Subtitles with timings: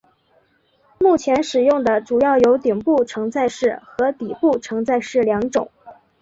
[0.97, 5.69] 目前使用的主要有顶部承载式和底部承载式两种。